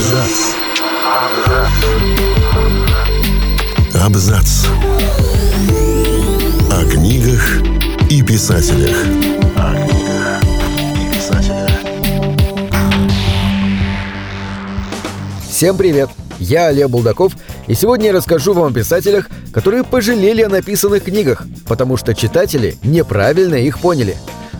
[0.00, 0.54] Абзац.
[4.02, 4.66] Абзац.
[6.70, 7.60] О книгах
[8.08, 8.96] и писателях.
[9.56, 10.42] О книгах
[10.96, 11.70] и писателях.
[15.50, 16.08] Всем привет!
[16.38, 17.34] Я Олег Булдаков,
[17.66, 22.78] и сегодня я расскажу вам о писателях, которые пожалели о написанных книгах, потому что читатели
[22.82, 24.16] неправильно их поняли.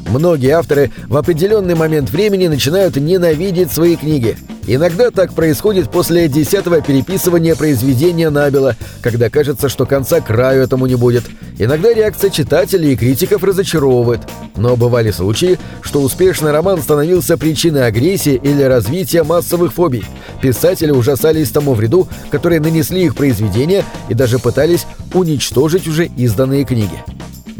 [0.07, 4.37] Многие авторы в определенный момент времени начинают ненавидеть свои книги.
[4.73, 10.95] Иногда так происходит после десятого переписывания произведения Набела, когда кажется, что конца краю этому не
[10.95, 11.25] будет.
[11.59, 14.21] Иногда реакция читателей и критиков разочаровывает.
[14.55, 20.05] Но бывали случаи, что успешный роман становился причиной агрессии или развития массовых фобий.
[20.41, 27.03] Писатели ужасались тому вреду, который нанесли их произведения и даже пытались уничтожить уже изданные книги.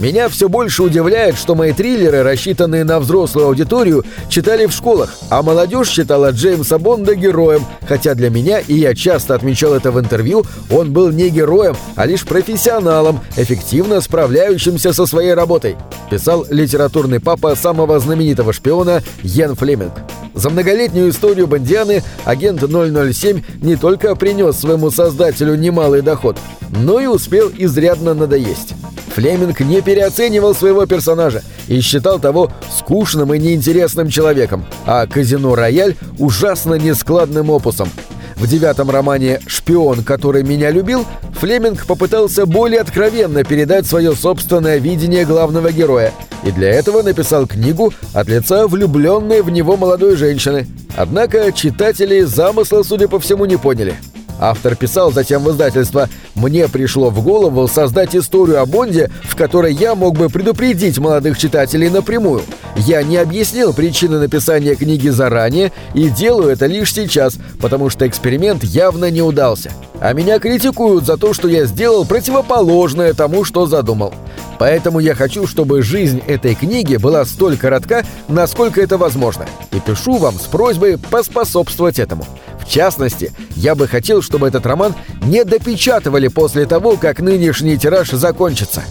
[0.01, 5.43] Меня все больше удивляет, что мои триллеры, рассчитанные на взрослую аудиторию, читали в школах, а
[5.43, 10.47] молодежь считала Джеймса Бонда героем, хотя для меня, и я часто отмечал это в интервью,
[10.71, 15.77] он был не героем, а лишь профессионалом, эффективно справляющимся со своей работой,
[16.11, 19.93] писал литературный папа самого знаменитого шпиона Йен Флеминг.
[20.33, 26.39] За многолетнюю историю Бондианы агент 007 не только принес своему создателю немалый доход,
[26.71, 28.75] но и успел изрядно надоесть.
[29.21, 35.95] Флеминг не переоценивал своего персонажа и считал того скучным и неинтересным человеком, а «Казино Рояль»
[36.19, 37.91] ужасно нескладным опусом.
[38.37, 41.05] В девятом романе «Шпион, который меня любил»
[41.39, 47.93] Флеминг попытался более откровенно передать свое собственное видение главного героя и для этого написал книгу
[48.15, 50.67] от лица влюбленной в него молодой женщины.
[50.97, 53.95] Однако читатели замысла, судя по всему, не поняли–
[54.41, 59.75] Автор писал затем в издательство «Мне пришло в голову создать историю о Бонде, в которой
[59.75, 62.43] я мог бы предупредить молодых читателей напрямую.
[62.75, 68.65] Я не объяснил причины написания книги заранее и делаю это лишь сейчас, потому что эксперимент
[68.65, 69.73] явно не удался.
[70.01, 74.15] А меня критикуют за то, что я сделал противоположное тому, что задумал.
[74.61, 80.19] Поэтому я хочу, чтобы жизнь этой книги была столь коротка, насколько это возможно, и пишу
[80.19, 82.27] вам с просьбой поспособствовать этому.
[82.61, 88.11] В частности, я бы хотел, чтобы этот роман не допечатывали после того, как нынешний тираж
[88.11, 88.83] закончится.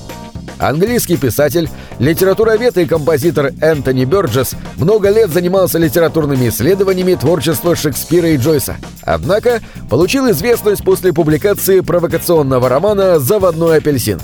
[0.58, 1.70] Английский писатель,
[2.00, 8.78] литературовед и композитор Энтони Бёрджес много лет занимался литературными исследованиями творчества Шекспира и Джойса.
[9.04, 14.20] Однако получил известность после публикации провокационного романа «Заводной апельсин».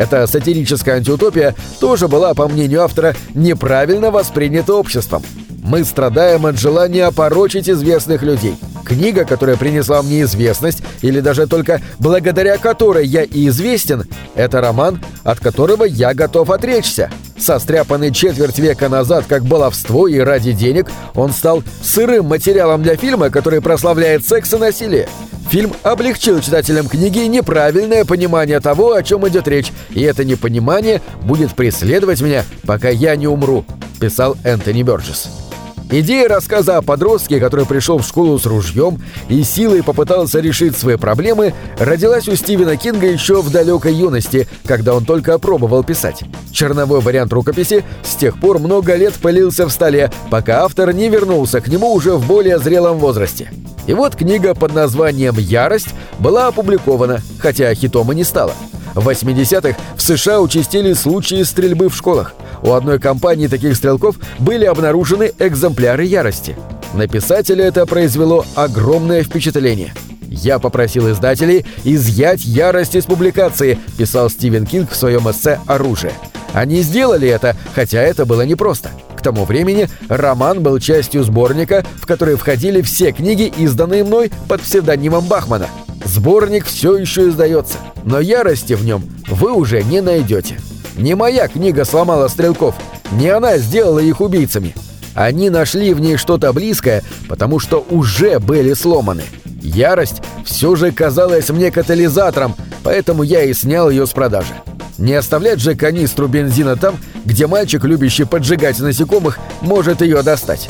[0.00, 5.22] Эта сатирическая антиутопия тоже была, по мнению автора, неправильно воспринята обществом.
[5.62, 8.56] Мы страдаем от желания опорочить известных людей–
[8.90, 14.02] Книга, которая принесла мне известность, или даже только благодаря которой я и известен,
[14.34, 17.08] это роман, от которого я готов отречься.
[17.40, 23.30] Состряпанный четверть века назад как баловство и ради денег, он стал сырым материалом для фильма,
[23.30, 25.08] который прославляет секс и насилие.
[25.48, 31.54] Фильм облегчил читателям книги неправильное понимание того, о чем идет речь, и это непонимание будет
[31.54, 33.64] преследовать меня, пока я не умру»,—
[34.00, 35.49] писал Энтони Бёрджес.
[35.92, 40.94] Идея рассказа о подростке, который пришел в школу с ружьем и силой попытался решить свои
[40.94, 46.22] проблемы, родилась у Стивена Кинга еще в далекой юности, когда он только опробовал писать.
[46.52, 51.60] Черновой вариант рукописи с тех пор много лет пылился в столе, пока автор не вернулся
[51.60, 53.50] к нему уже в более зрелом возрасте.
[53.88, 58.54] И вот книга под названием «Ярость» была опубликована, хотя хитом и не стала.
[58.94, 62.34] В 80-х в США участили случаи стрельбы в школах.
[62.62, 66.56] У одной компании таких стрелков были обнаружены экземпляры ярости.
[66.94, 69.94] На писателя это произвело огромное впечатление.
[70.28, 76.12] «Я попросил издателей изъять ярость из публикации», писал Стивен Кинг в своем эссе «Оружие».
[76.52, 78.90] Они сделали это, хотя это было непросто.
[79.16, 84.62] К тому времени роман был частью сборника, в который входили все книги, изданные мной под
[84.62, 85.66] псевдонимом Бахмана.
[86.04, 90.58] Сборник все еще издается, но ярости в нем вы уже не найдете.
[90.96, 92.74] Не моя книга сломала стрелков,
[93.12, 94.74] не она сделала их убийцами.
[95.14, 99.22] Они нашли в ней что-то близкое, потому что уже были сломаны.
[99.62, 104.54] Ярость все же казалась мне катализатором, поэтому я и снял ее с продажи.
[104.98, 110.68] Не оставлять же канистру бензина там, где мальчик, любящий поджигать насекомых, может ее достать.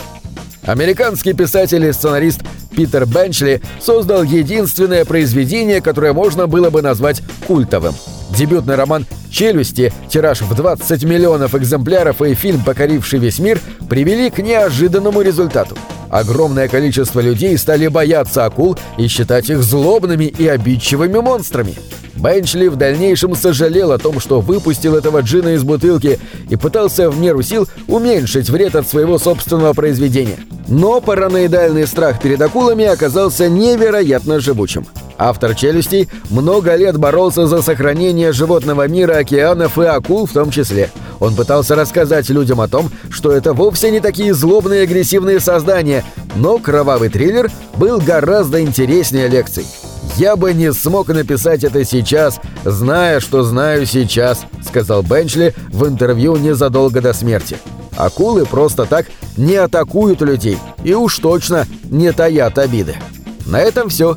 [0.62, 2.41] Американский писатель и сценарист
[2.81, 7.94] Питер Бенчли создал единственное произведение, которое можно было бы назвать культовым.
[8.31, 13.61] Дебютный роман «Челюсти», тираж в 20 миллионов экземпляров и фильм, покоривший весь мир,
[13.91, 15.77] привели к неожиданному результату.
[16.11, 21.77] Огромное количество людей стали бояться акул и считать их злобными и обидчивыми монстрами.
[22.17, 26.19] Бенчли в дальнейшем сожалел о том, что выпустил этого джина из бутылки
[26.51, 30.39] и пытался в меру сил уменьшить вред от своего собственного произведения.
[30.69, 34.87] Но параноидальный страх перед акулами оказался невероятно живучим.
[35.22, 40.90] Автор «Челюстей» много лет боролся за сохранение животного мира, океанов и акул в том числе.
[41.19, 46.05] Он пытался рассказать людям о том, что это вовсе не такие злобные агрессивные создания,
[46.37, 49.67] но кровавый триллер был гораздо интереснее лекций.
[50.17, 56.37] «Я бы не смог написать это сейчас, зная, что знаю сейчас»,— сказал Бенчли в интервью
[56.37, 57.58] незадолго до смерти.
[57.94, 59.05] «Акулы просто так
[59.37, 62.96] не атакуют людей и уж точно не таят обиды».
[63.44, 64.17] На этом все.